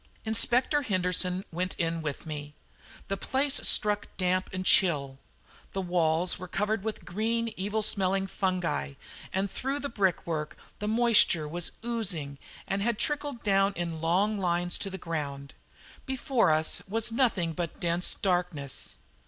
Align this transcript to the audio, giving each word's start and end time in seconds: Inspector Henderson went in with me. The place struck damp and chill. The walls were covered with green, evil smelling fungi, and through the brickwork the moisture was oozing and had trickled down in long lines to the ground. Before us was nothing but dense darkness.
Inspector 0.25 0.81
Henderson 0.81 1.45
went 1.51 1.75
in 1.75 2.01
with 2.01 2.25
me. 2.25 2.55
The 3.07 3.17
place 3.17 3.61
struck 3.67 4.07
damp 4.17 4.49
and 4.51 4.65
chill. 4.65 5.19
The 5.73 5.81
walls 5.83 6.39
were 6.39 6.47
covered 6.47 6.83
with 6.83 7.05
green, 7.05 7.53
evil 7.55 7.83
smelling 7.83 8.25
fungi, 8.25 8.93
and 9.31 9.47
through 9.51 9.77
the 9.79 9.89
brickwork 9.89 10.57
the 10.79 10.87
moisture 10.87 11.47
was 11.47 11.73
oozing 11.85 12.39
and 12.67 12.81
had 12.81 12.97
trickled 12.97 13.43
down 13.43 13.73
in 13.73 14.01
long 14.01 14.39
lines 14.39 14.79
to 14.79 14.89
the 14.89 14.97
ground. 14.97 15.53
Before 16.07 16.49
us 16.49 16.81
was 16.89 17.11
nothing 17.11 17.53
but 17.53 17.79
dense 17.79 18.15
darkness. 18.15 18.95